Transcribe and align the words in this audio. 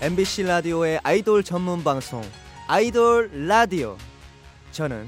MBC 0.00 0.44
라디오의 0.44 1.00
아이돌 1.02 1.42
전문 1.44 1.84
방송 1.84 2.22
아이돌 2.66 3.46
라디오 3.48 3.98
저는 4.72 5.06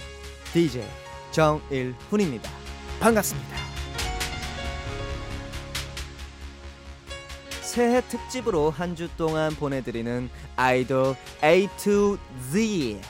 DJ 0.52 0.84
정일훈입니다. 1.30 2.50
반갑습니다. 3.00 3.56
새해 7.62 8.02
특집으로 8.02 8.70
한 8.70 8.94
주 8.94 9.08
동안 9.16 9.54
보내드리는 9.54 10.28
아이돌 10.56 11.16
A 11.42 11.68
to 11.82 12.18
Z 12.50 13.00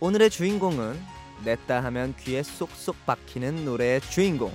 오늘의 0.00 0.28
주인공은 0.28 1.00
냈다 1.44 1.82
하면 1.84 2.14
귀에 2.20 2.42
쏙쏙 2.42 3.06
박히는 3.06 3.64
노래의 3.64 4.02
주인공 4.02 4.52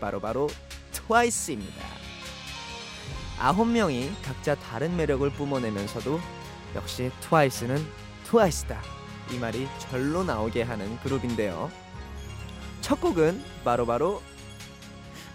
바로바로 0.00 0.48
트와이스입니다. 0.92 2.03
아홉 3.38 3.68
명이 3.68 4.12
각자 4.22 4.54
다른 4.54 4.96
매력을 4.96 5.28
뿜어내면서도 5.30 6.20
역시 6.74 7.10
트와이스는 7.20 7.84
트와이스다. 8.24 8.80
이 9.32 9.38
말이 9.38 9.68
절로 9.78 10.24
나오게 10.24 10.62
하는 10.62 10.98
그룹인데요. 11.00 11.70
첫 12.80 13.00
곡은 13.00 13.42
바로바로 13.64 14.22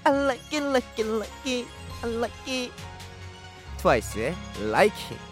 I 0.03 0.13
like 0.13 0.59
it 0.59 0.65
like 0.65 1.03
it 1.03 1.09
like 1.09 1.51
it 1.51 1.67
I 2.03 2.11
like 2.15 2.53
it. 2.53 2.73
트와이스의 3.77 4.35
Like 4.61 4.97
It 5.11 5.28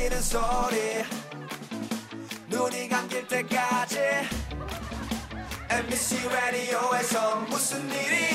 알리는 0.00 0.22
소리. 0.22 1.04
눈이 2.48 2.88
감길 2.88 3.28
때까지. 3.28 3.98
MBC 5.68 6.26
라디오에서 6.26 7.36
무슨 7.50 7.86
일이 7.90 8.29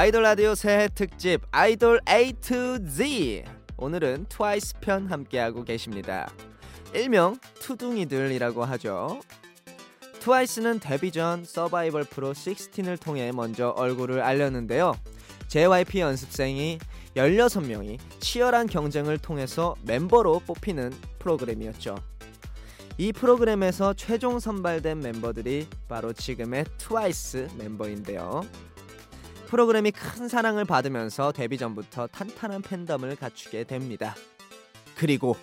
아이돌 0.00 0.22
라디오 0.22 0.54
새해 0.54 0.88
특집 0.88 1.42
아이돌 1.50 2.00
A 2.08 2.32
to 2.32 2.78
Z 2.88 3.44
오늘은 3.76 4.24
트와이스 4.30 4.80
편 4.80 5.06
함께하고 5.08 5.62
계십니다. 5.62 6.32
일명 6.94 7.36
트둥이들이라고 7.60 8.64
하죠. 8.64 9.20
트와이스는 10.20 10.80
데뷔 10.80 11.12
전 11.12 11.44
서바이벌 11.44 12.04
프로 12.04 12.32
16을 12.32 12.98
통해 12.98 13.30
먼저 13.30 13.74
얼굴을 13.76 14.22
알렸는데요. 14.22 14.96
JYP 15.48 16.00
연습생이 16.00 16.78
16명이 17.14 17.98
치열한 18.20 18.68
경쟁을 18.68 19.18
통해서 19.18 19.74
멤버로 19.82 20.38
뽑히는 20.46 20.94
프로그램이었죠. 21.18 21.96
이 22.96 23.12
프로그램에서 23.12 23.92
최종 23.92 24.40
선발된 24.40 25.00
멤버들이 25.00 25.66
바로 25.88 26.14
지금의 26.14 26.64
트와이스 26.78 27.48
멤버인데요. 27.58 28.46
프로그램이 29.50 29.90
큰 29.90 30.28
사랑을 30.28 30.64
받으면서 30.64 31.32
데뷔 31.32 31.58
전부터 31.58 32.06
탄탄한 32.06 32.62
팬덤을 32.62 33.16
갖추게 33.16 33.64
됩니다. 33.64 34.14
그리고 34.94 35.36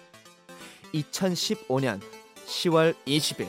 2015년 0.94 2.00
10월 2.46 2.96
20일 3.06 3.48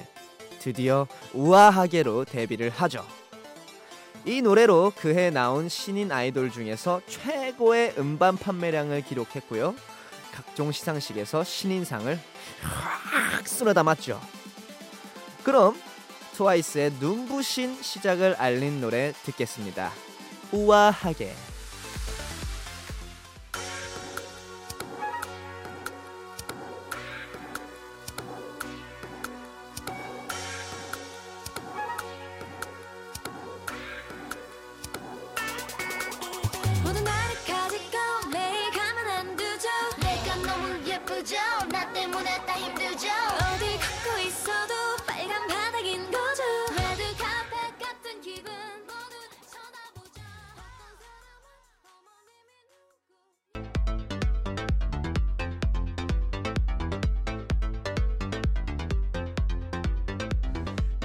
드디어 0.58 1.06
우아하게로 1.32 2.24
데뷔를 2.24 2.70
하죠. 2.70 3.06
이 4.24 4.42
노래로 4.42 4.94
그해 4.96 5.30
나온 5.30 5.68
신인 5.68 6.10
아이돌 6.10 6.50
중에서 6.50 7.02
최고의 7.06 7.94
음반 7.96 8.36
판매량을 8.36 9.02
기록했고요. 9.02 9.76
각종 10.32 10.72
시상식에서 10.72 11.44
신인상을 11.44 12.18
확 12.62 13.46
쓸어 13.46 13.72
담았죠. 13.72 14.20
그럼 15.44 15.80
트와이스의 16.32 16.94
눈부신 16.98 17.80
시작을 17.80 18.34
알린 18.34 18.80
노래 18.80 19.12
듣겠습니다. 19.22 19.92
우아하게 20.52 21.32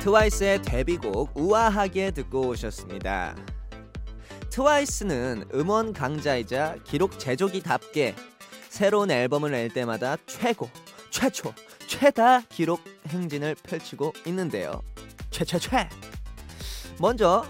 트와이스의 0.04 0.62
데뷔곡 0.64 1.32
우아하게 1.34 2.12
듣고 2.12 2.50
오셨습니다. 2.50 3.38
트와이스는 4.50 5.46
음원 5.54 5.94
강자이자 5.94 6.76
기록 6.84 7.18
제조기답게 7.18 8.14
새로운 8.68 9.12
앨범을 9.12 9.52
낼 9.52 9.70
때마다 9.70 10.18
최고, 10.26 10.70
최초, 11.10 11.54
최다 11.88 12.42
기록 12.50 12.82
행진을 13.08 13.56
펼치고 13.64 14.12
있는데요. 14.26 14.82
최최최. 15.30 15.88
먼저 17.00 17.46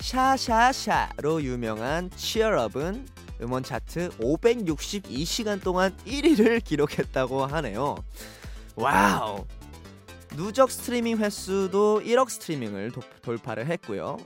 샤샤샤로 0.00 1.44
유명한 1.44 2.10
치얼업은 2.16 3.06
음원 3.42 3.62
차트 3.62 4.18
562시간 4.18 5.62
동안 5.62 5.96
1위를 6.04 6.64
기록했다고 6.64 7.46
하네요. 7.46 7.94
Wow. 8.74 9.46
누적 10.36 10.70
스트리밍 10.70 11.18
횟수도 11.18 12.00
1억 12.04 12.28
스트리밍을 12.30 12.92
도- 12.92 13.02
돌파를 13.22 13.66
했고요. 13.66 14.16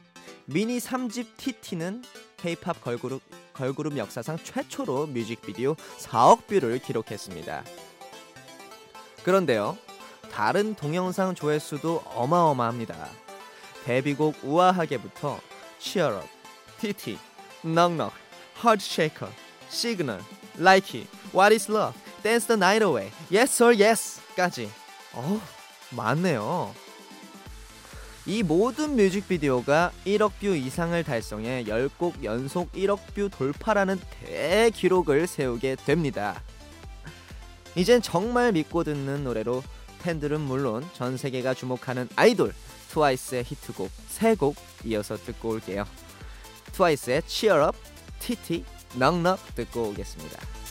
미니 0.44 0.78
3집 0.78 1.36
TT는 1.36 2.04
K-팝 2.36 2.80
걸그룹, 2.82 3.20
걸그룹 3.52 3.96
역사상 3.96 4.38
최초로 4.42 5.06
뮤직비디오 5.08 5.74
4억 5.98 6.46
view를 6.46 6.78
기록했습니다. 6.78 7.64
그런데요, 9.24 9.76
다른 10.30 10.74
동영상 10.76 11.34
조회수도 11.34 12.02
어마어마합니다. 12.06 13.08
데뷔곡 13.84 14.36
우아하게부터 14.44 15.40
Up, 16.14 16.28
TT, 16.80 17.18
Shaker, 18.82 19.32
Signal, 19.68 20.22
Likey, 20.58 21.10
What 21.34 21.52
Is 21.54 21.70
Love, 21.70 21.98
Dance 22.22 22.46
the 22.46 22.56
Night 22.58 22.84
Away, 22.84 23.10
Yes 23.32 23.62
or 23.62 23.74
Yes까지. 23.76 24.68
어, 25.12 25.40
많네요. 25.90 26.74
이 28.26 28.42
모든 28.42 28.96
뮤직비디오가 28.96 29.92
1억 30.04 30.32
view 30.40 30.48
이상을 30.48 31.02
달성해 31.04 31.64
10곡 31.64 32.24
연속 32.24 32.72
1억 32.72 32.98
view 33.14 33.28
돌파라는 33.30 34.00
대기록을 34.24 35.28
세우게 35.28 35.76
됩니다. 35.86 36.42
이젠 37.76 38.02
정말 38.02 38.52
믿고 38.52 38.82
듣는 38.82 39.22
노래로 39.22 39.62
팬들은 40.02 40.40
물론 40.40 40.84
전 40.94 41.16
세계가 41.16 41.54
주목하는 41.54 42.08
아이돌 42.16 42.52
트와이스의 42.90 43.44
히트곡 43.44 43.90
3곡 44.18 44.56
이어서 44.84 45.16
듣고 45.16 45.50
올게요. 45.50 45.84
트와이스의 46.72 47.22
Cheer 47.26 47.68
Up, 47.68 47.78
TT, 48.18 48.64
Knock 48.98 49.54
듣고 49.54 49.90
오겠습니다. 49.90 50.65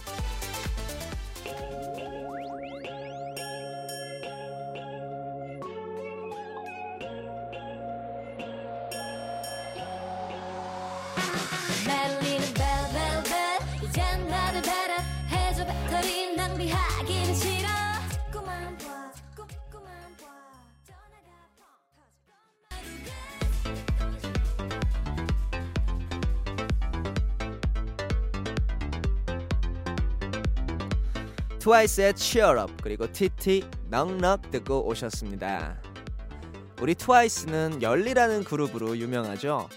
트와이스의 31.65 32.13
Cheer 32.15 32.67
그리고 32.83 33.11
TT 33.11 33.63
Knock 33.89 34.20
Knock 34.20 34.51
듣고 34.51 34.87
오셨습니다. 34.87 35.81
우리 36.79 36.93
트와이스는 36.93 37.81
열일하는 37.81 38.43
그룹으로 38.43 38.95
유명하죠. 38.95 39.67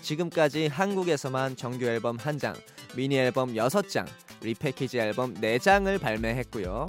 지금까지 0.00 0.68
한국에서만 0.68 1.56
정규 1.56 1.84
앨범 1.84 2.16
한 2.16 2.38
장, 2.38 2.54
미니 2.96 3.18
앨범 3.18 3.52
6장, 3.52 4.06
repackage 4.40 4.98
앨범 4.98 5.34
4장을 5.34 6.00
발매했고요. 6.00 6.86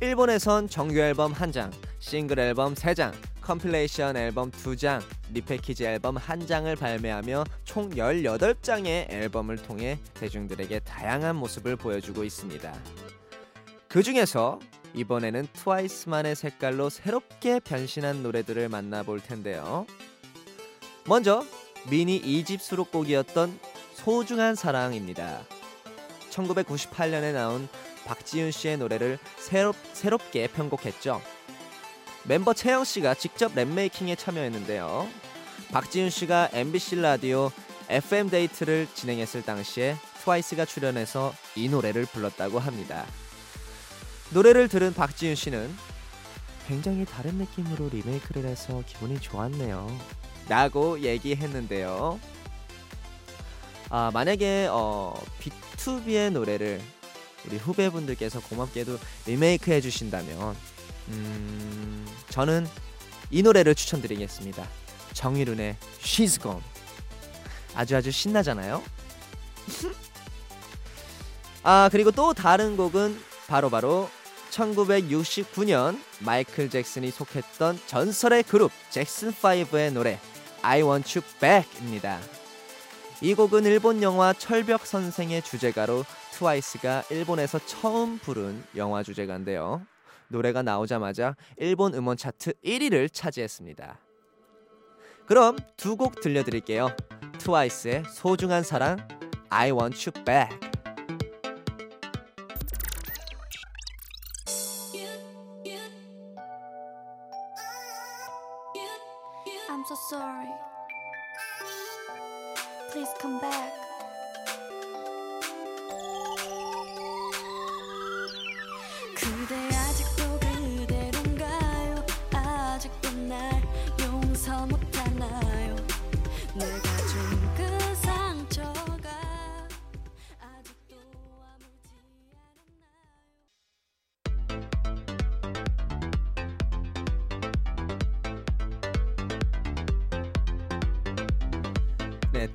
일본에선 0.00 0.68
정규 0.68 1.00
앨범 1.00 1.32
한 1.32 1.50
장, 1.50 1.72
싱글 1.98 2.38
앨범 2.38 2.74
3장, 2.74 3.12
compilation 3.40 4.16
앨범 4.16 4.52
2장, 4.52 5.02
repackage 5.32 5.86
앨범 5.86 6.16
한 6.16 6.46
장을 6.46 6.72
발매하며 6.76 7.42
총 7.64 7.90
18장의 7.90 9.10
앨범을 9.10 9.56
통해 9.56 9.98
대중들에게 10.14 10.78
다양한 10.80 11.34
모습을 11.34 11.74
보여주고 11.74 12.22
있습니다. 12.22 12.72
그 13.92 14.02
중에서 14.02 14.58
이번에는 14.94 15.48
트와이스만의 15.52 16.34
색깔로 16.34 16.88
새롭게 16.88 17.60
변신한 17.60 18.22
노래들을 18.22 18.70
만나볼 18.70 19.20
텐데요. 19.20 19.84
먼저 21.06 21.44
미니 21.90 22.18
2집 22.22 22.58
수록곡이었던 22.58 23.60
소중한 23.92 24.54
사랑입니다. 24.54 25.42
1998년에 26.30 27.34
나온 27.34 27.68
박지윤 28.06 28.50
씨의 28.50 28.78
노래를 28.78 29.18
새롭, 29.36 29.76
새롭게 29.92 30.46
편곡했죠. 30.48 31.20
멤버 32.24 32.54
채영 32.54 32.84
씨가 32.84 33.12
직접 33.12 33.54
랩 33.54 33.76
making에 33.76 34.16
참여했는데요. 34.16 35.06
박지윤 35.70 36.08
씨가 36.08 36.48
MBC 36.54 36.96
라디오 36.96 37.50
FM 37.90 38.30
데이트를 38.30 38.88
진행했을 38.94 39.42
당시에 39.42 39.96
트와이스가 40.22 40.64
출연해서 40.64 41.34
이 41.56 41.68
노래를 41.68 42.06
불렀다고 42.06 42.58
합니다. 42.58 43.04
노래를 44.32 44.68
들은 44.68 44.94
박지윤 44.94 45.34
씨는 45.34 45.74
굉장히 46.66 47.04
다른 47.04 47.34
느낌으로 47.34 47.88
리메이크를 47.90 48.46
해서 48.46 48.82
기분이 48.86 49.20
좋았네요. 49.20 49.94
라고 50.48 51.00
얘기했는데요. 51.00 52.18
아, 53.90 54.10
만약에 54.14 54.68
어, 54.70 55.14
B2B의 55.40 56.30
노래를 56.32 56.80
우리 57.46 57.56
후배분들께서 57.56 58.40
고맙게도 58.40 58.98
리메이크 59.26 59.70
해주신다면 59.70 60.56
음, 61.08 62.06
저는 62.30 62.66
이 63.30 63.42
노래를 63.42 63.74
추천드리겠습니다. 63.74 64.66
정일훈의 65.12 65.76
She's 66.00 66.40
Gone. 66.40 66.62
아주 67.74 67.96
아주 67.96 68.10
신나잖아요. 68.10 68.82
아 71.64 71.88
그리고 71.92 72.10
또 72.10 72.32
다른 72.32 72.76
곡은 72.76 73.20
바로 73.46 73.68
바로 73.70 74.08
1969년 74.52 75.98
마이클 76.20 76.68
잭슨이 76.68 77.10
속했던 77.10 77.80
전설의 77.86 78.42
그룹 78.44 78.70
잭슨 78.90 79.32
5의 79.32 79.92
노래 79.92 80.18
I 80.62 80.82
Want 80.82 81.18
You 81.18 81.38
Back입니다. 81.40 82.20
이 83.20 83.34
곡은 83.34 83.64
일본 83.64 84.02
영화 84.02 84.32
철벽 84.32 84.86
선생의 84.86 85.42
주제가로 85.42 86.04
트와이스가 86.32 87.04
일본에서 87.10 87.58
처음 87.66 88.18
부른 88.18 88.62
영화 88.76 89.02
주제가인데요. 89.02 89.82
노래가 90.28 90.62
나오자마자 90.62 91.36
일본 91.56 91.94
음원 91.94 92.16
차트 92.16 92.54
1위를 92.64 93.12
차지했습니다. 93.12 93.98
그럼 95.26 95.56
두 95.76 95.96
곡 95.96 96.20
들려드릴게요. 96.20 96.94
트와이스의 97.38 98.04
소중한 98.10 98.62
사랑 98.62 98.96
I 99.50 99.70
Want 99.70 100.10
You 100.10 100.24
Back 100.24 100.71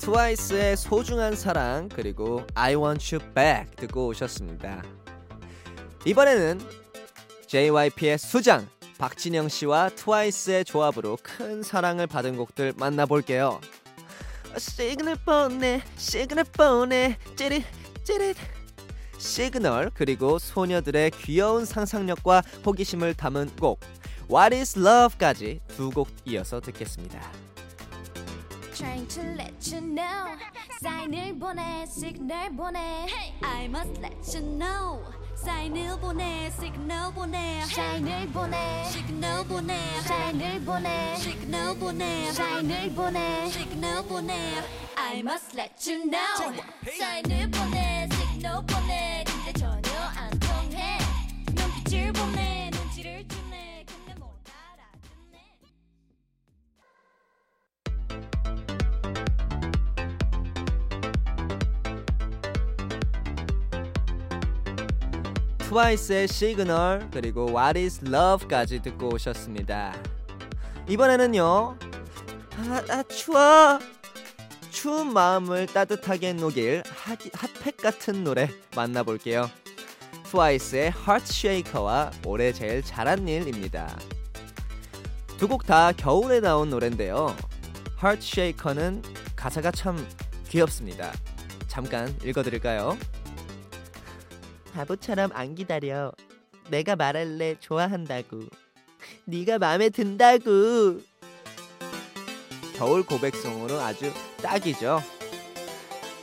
트와이스의 0.08 0.78
소중한 0.78 1.36
사랑 1.36 1.90
그리고 1.90 2.48
I 2.56 2.76
Want 2.76 3.14
You 3.14 3.34
Back 3.34 3.76
듣고 3.76 4.08
오셨습니다. 4.08 4.82
이번에는 6.06 6.62
JYP의 7.48 8.18
수장 8.18 8.70
박진영 9.00 9.50
씨와 9.50 9.90
트와이스의 9.90 10.64
조합으로 10.64 11.18
큰 11.22 11.62
사랑을 11.62 12.08
받은 12.08 12.38
곡들 12.38 12.72
만나볼게요. 12.78 13.60
시그널 14.58 15.18
보내, 15.26 15.82
시그널 15.98 16.46
보내, 16.54 17.18
찌릿 17.36 17.66
찌릿. 18.06 18.38
시그널 19.18 19.92
그리고 19.94 20.40
소녀들의 20.40 21.12
귀여운 21.18 21.66
상상력과 21.66 22.44
호기심을 22.66 23.14
담은 23.14 23.58
곡 23.58 23.82
What 24.32 24.56
Is 24.56 24.80
Love까지 24.80 25.60
두 25.76 25.92
곡 25.92 26.08
이어서 26.24 26.62
듣겠습니다. 26.62 27.47
Trying 28.77 29.07
to 29.07 29.22
let 29.36 29.74
you 29.74 29.81
know. 29.81 30.38
사인을 30.84 31.39
보내 31.39 31.84
시그널 31.88 32.55
보내. 32.55 33.07
I 33.41 33.65
must 33.65 34.00
let 34.03 34.38
you 34.38 34.46
know. 34.55 35.03
사인을 35.36 36.00
보내 36.00 36.51
시그널 36.51 37.12
보내. 37.12 37.62
사인을 37.65 38.27
보내 38.27 38.84
시그널 38.91 39.48
보내. 39.48 40.01
사인을 40.01 40.63
보내 40.63 41.15
시그널 41.15 41.79
보내. 41.79 42.31
사인을 42.31 42.93
보내 42.93 43.50
시그널 43.50 44.03
보내. 44.03 44.34
I 44.96 45.19
must 45.22 45.57
let 45.57 45.89
you 45.91 46.03
know. 46.12 46.62
사인을 47.00 47.50
보내 47.50 48.07
시그널 48.12 48.63
보내 48.67 49.17
트와이스의 65.68 66.30
시그널 66.30 67.10
그리고 67.12 67.48
What 67.50 67.78
Is 67.78 68.02
Love까지 68.06 68.82
듣고 68.82 69.14
오셨습니다. 69.14 69.94
이번에는요. 70.88 71.78
아, 72.56 72.84
아 72.90 73.04
추워. 73.04 73.78
추운 74.72 75.12
마음을 75.12 75.66
따뜻하게 75.66 76.34
녹일 76.34 76.84
핫, 76.88 77.20
핫팩 77.34 77.78
같은 77.78 78.24
노래 78.24 78.50
만나볼게요. 78.76 79.50
트와이스의 80.32 80.94
Heart 81.06 81.26
Shaker와 81.34 82.12
올해 82.26 82.54
제일 82.54 82.82
잘한 82.82 83.28
일입니다. 83.28 83.94
두 85.38 85.48
곡 85.48 85.66
다 85.66 85.92
겨울에 85.92 86.40
나온 86.40 86.70
노래인데요. 86.70 87.36
Heart 88.02 88.26
Shaker는 88.26 89.02
가사가 89.36 89.72
참 89.72 90.08
귀엽습니다. 90.48 91.12
잠깐 91.68 92.16
읽어드릴까요? 92.24 92.98
바보처럼 94.77 95.31
안 95.34 95.55
기다려. 95.55 96.12
내가 96.69 96.96
말할래 96.96 97.55
좋아한다고. 97.60 98.41
네가 99.25 99.57
마음에 99.57 99.89
든다고. 99.89 101.01
겨울 102.75 103.03
고백송으로 103.03 103.79
아주 103.79 104.13
딱이죠. 104.43 105.01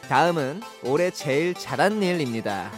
다음은 0.09 0.61
올해 0.85 1.11
제일 1.11 1.55
잘한 1.55 2.01
일입니다. 2.01 2.71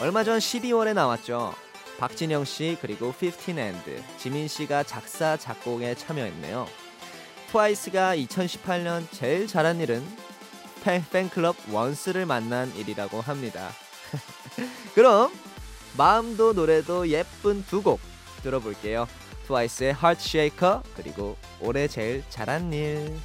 얼마 0.00 0.24
전 0.24 0.38
12월에 0.40 0.94
나왔죠. 0.94 1.54
박진영 1.98 2.44
씨 2.44 2.76
그리고 2.80 3.12
15&, 3.12 4.02
지민 4.18 4.48
씨가 4.48 4.82
작사 4.82 5.36
작곡에 5.36 5.94
참여했네요. 5.94 6.66
트와이스가 7.50 8.16
2018년 8.16 9.06
제일 9.12 9.46
잘한 9.46 9.80
일은 9.80 10.04
팬, 10.82 11.04
팬클럽 11.12 11.54
원스를 11.70 12.26
만난 12.26 12.74
일이라고 12.74 13.20
합니다. 13.20 13.70
그럼 14.98 15.30
마음도 15.96 16.52
노래도 16.52 17.08
예쁜 17.08 17.64
두 17.66 17.82
곡 17.82 18.00
들어볼게요. 18.42 19.06
트와이스의 19.46 19.90
Heart 19.90 20.20
Shaker 20.20 20.80
그리고 20.96 21.36
올해 21.60 21.86
제일 21.86 22.24
잘한 22.28 22.72
일. 22.72 23.16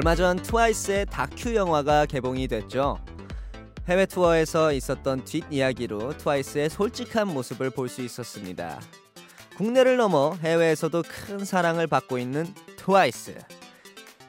얼마 0.00 0.14
전 0.14 0.40
트와이스의 0.40 1.04
다큐 1.10 1.54
영화가 1.54 2.06
개봉이 2.06 2.48
됐죠. 2.48 2.98
해외 3.86 4.06
투어에서 4.06 4.72
있었던 4.72 5.26
뒷이야기로 5.26 6.16
트와이스의 6.16 6.70
솔직한 6.70 7.28
모습을 7.28 7.68
볼 7.68 7.90
수 7.90 8.00
있었습니다. 8.00 8.80
국내를 9.58 9.98
넘어 9.98 10.32
해외에서도 10.36 11.02
큰 11.06 11.44
사랑을 11.44 11.86
받고 11.86 12.16
있는 12.16 12.46
트와이스. 12.78 13.34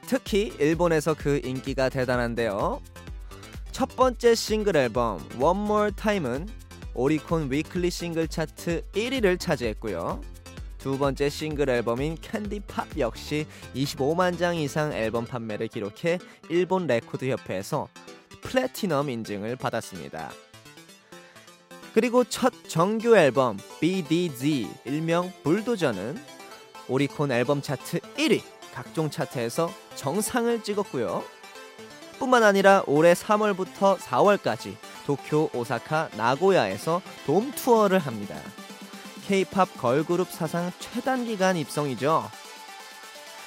특히 0.08 0.52
일본에서 0.60 1.14
그 1.18 1.40
인기가 1.42 1.88
대단한데요. 1.88 2.82
첫 3.72 3.96
번째 3.96 4.36
싱글 4.36 4.76
앨범 4.76 5.26
One 5.40 5.62
More 5.62 5.92
Time은 5.96 6.50
오리콘 6.94 7.50
위클리 7.50 7.92
싱글 7.92 8.28
차트 8.28 8.82
1위를 8.92 9.40
차지했고요. 9.40 10.20
두 10.82 10.98
번째 10.98 11.30
싱글 11.30 11.70
앨범인 11.70 12.18
Candy 12.20 12.62
Pop 12.62 12.88
역시 12.98 13.46
25만 13.76 14.40
장 14.40 14.56
이상 14.56 14.92
앨범 14.92 15.26
판매를 15.26 15.68
기록해 15.68 16.18
일본 16.50 16.88
레코드 16.88 17.30
협회에서 17.30 17.88
플래티넘 18.42 19.12
인증을 19.12 19.58
받았습니다. 19.58 20.32
그리고 21.94 22.24
첫 22.24 22.52
정규 22.68 23.16
앨범 23.16 23.60
BDZ 23.80 24.68
일명 24.86 25.32
불도저는 25.44 26.18
오리콘 26.88 27.32
앨범 27.32 27.62
차트 27.62 28.00
1위 28.18 28.42
각종 28.74 29.12
차트에서 29.12 29.72
정상을 29.94 30.64
찍었고요. 30.64 31.24
뿐만 32.18 32.42
아니라 32.42 32.82
올해 32.88 33.14
3월부터 33.14 33.98
4월까지 33.98 34.76
도쿄, 35.06 35.50
오사카, 35.54 36.10
나고야에서 36.18 37.04
돔 37.28 37.52
투어를 37.52 38.00
합니다. 38.00 38.36
K-팝 39.28 39.78
걸그룹 39.78 40.30
사상 40.32 40.72
최단 40.80 41.26
기간 41.26 41.58
입성이죠. 41.58 42.30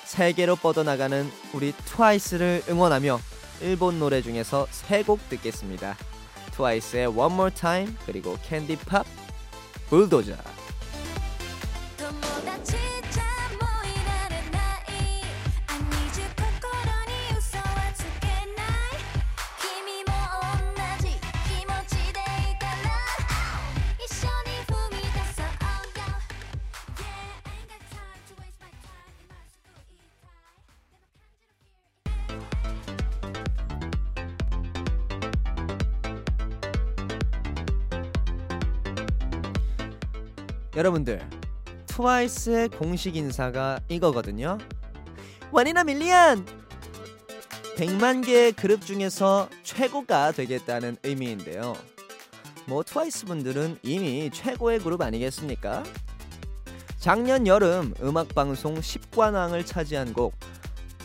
세계로 0.04 0.56
뻗어나가는 0.56 1.30
우리 1.52 1.72
트와이스를 1.72 2.62
응원하며 2.68 3.20
일본 3.62 3.98
노래 3.98 4.22
중에서 4.22 4.66
세 4.70 5.02
곡 5.02 5.28
듣겠습니다. 5.28 5.96
트와이스의 6.52 7.06
One 7.08 7.34
More 7.34 7.54
Time 7.54 7.94
그리고 8.06 8.36
캔디 8.42 8.76
팝 8.86 9.06
불도저. 9.88 10.34
여러분들 40.76 41.20
트와이스의 41.86 42.68
공식 42.70 43.14
인사가 43.14 43.80
이거거든요. 43.88 44.58
One 45.52 45.71
in 45.71 45.84
a 45.84 45.92
Million 45.92 46.44
100만 47.76 48.24
개의 48.24 48.52
그룹 48.52 48.80
중에서 48.80 49.48
최고가 49.62 50.32
되겠다는 50.32 50.96
의미인데요. 51.04 51.76
뭐 52.66 52.82
트와이스 52.82 53.26
분들은 53.26 53.78
이미 53.82 54.30
최고의 54.32 54.80
그룹 54.80 55.02
아니겠습니까? 55.02 55.84
작년 56.98 57.46
여름 57.46 57.94
음악 58.02 58.34
방송 58.34 58.74
10관왕을 58.76 59.66
차지한 59.66 60.14
곡 60.14 60.34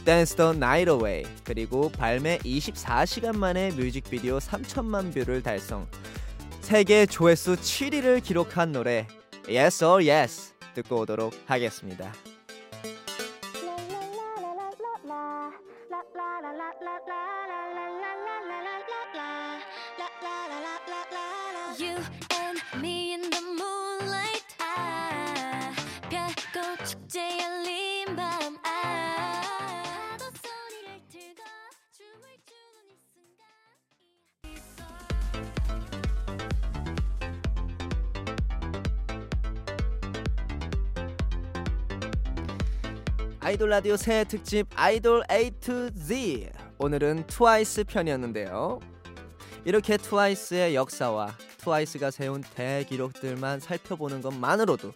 Dance 0.06 0.38
the 0.38 0.52
Night 0.56 0.90
Away 0.90 1.26
그리고 1.44 1.90
발매 1.90 2.40
24시간 2.40 3.36
만에 3.36 3.72
뮤직비디오 3.72 4.38
3천만 4.38 5.14
뷰를 5.14 5.44
달성 5.44 5.88
세계 6.62 7.06
조회수 7.06 7.56
7위를 7.56 8.24
기록한 8.24 8.72
노래 8.72 9.08
Yes 9.50 9.84
or 9.84 10.08
Yes 10.08 10.54
듣고 10.76 11.00
오도록 11.00 11.34
하겠습니다. 11.48 12.14
아이돌 43.50 43.70
라디오 43.70 43.98
새 43.98 44.24
특집 44.26 44.68
아이돌 44.76 45.24
A 45.32 45.50
to 45.50 45.90
Z 45.90 46.52
오늘은 46.78 47.26
트와이스 47.26 47.86
편이었는데요. 47.86 48.80
이렇게 49.66 49.98
트와이스의 49.98 50.76
역사와 50.76 51.36
트와이스가 51.58 52.12
세운 52.12 52.42
대기록들만 52.42 53.60
살펴보는 53.60 54.22
것만으로도 54.22 54.94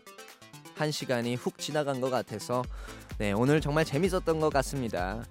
한 0.75 0.91
시간이 0.91 1.33
훅 1.33 1.57
지나간 1.57 1.99
것 1.99 2.11
같아서 2.11 2.61
네 3.17 3.31
오늘 3.31 3.59
정말 3.59 3.85
재밌었던 3.85 4.39
것 4.39 4.53
같습니다. 4.53 5.25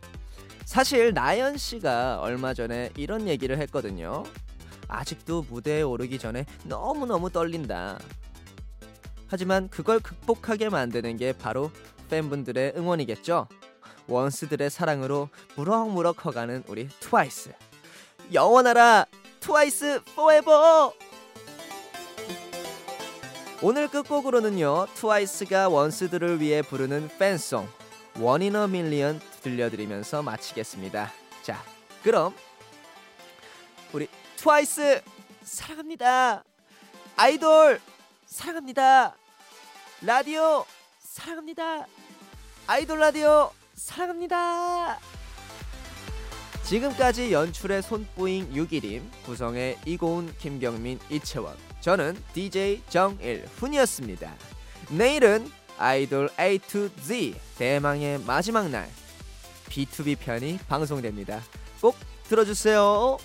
사실 0.64 1.14
나연 1.14 1.58
씨가 1.58 2.18
얼마 2.20 2.54
전에 2.54 2.90
이런 2.96 3.28
얘기를 3.28 3.56
했거든요. 3.56 4.24
아직도 4.88 5.46
무대에 5.48 5.82
오르기 5.82 6.18
전에 6.18 6.44
너무 6.64 7.06
너무 7.06 7.30
떨린다. 7.30 8.00
하지만 9.28 9.68
그걸 9.68 10.00
극복하게 10.00 10.70
만드는 10.70 11.16
게 11.18 11.32
바로 11.32 11.70
팬분들의 12.12 12.74
응원이겠죠. 12.76 13.48
원스들의 14.06 14.68
사랑으로 14.68 15.30
무럭무럭 15.56 16.18
커가는 16.18 16.62
우리 16.68 16.88
트와이스. 17.00 17.54
영원하라 18.34 19.06
트와이스 19.40 20.02
포에버. 20.14 20.92
오늘 23.62 23.88
끝곡으로는요 23.88 24.88
트와이스가 24.94 25.70
원스들을 25.70 26.40
위해 26.40 26.60
부르는 26.60 27.08
팬송 27.18 27.66
One 28.18 28.41
in 28.41 28.56
a 28.56 28.66
Million 28.66 29.18
들려드리면서 29.42 30.22
마치겠습니다. 30.22 31.10
자 31.42 31.64
그럼 32.02 32.34
우리 33.94 34.06
트와이스 34.36 35.00
사랑합니다. 35.44 36.44
아이돌 37.16 37.80
사랑합니다. 38.26 39.16
라디오 40.02 40.66
사랑합니다. 40.98 41.86
아이돌 42.66 43.00
라디오 43.00 43.50
사랑합니다. 43.74 44.98
지금까지 46.62 47.32
연출의 47.32 47.82
손뿌잉 47.82 48.52
6일임 48.52 49.02
구성의 49.24 49.78
이고은 49.84 50.34
김경민 50.38 51.00
이채원 51.10 51.56
저는 51.80 52.16
DJ 52.32 52.82
정일훈이었습니다. 52.88 54.32
내일은 54.90 55.50
아이돌 55.76 56.30
A 56.38 56.58
to 56.58 56.88
Z 57.00 57.34
대망의 57.58 58.20
마지막 58.20 58.70
날 58.70 58.88
B2B 59.68 60.18
편이 60.20 60.58
방송됩니다. 60.68 61.42
꼭 61.80 61.96
들어주세요. 62.28 63.18